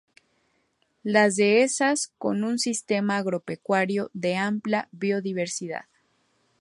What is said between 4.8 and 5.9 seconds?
biodiversidad.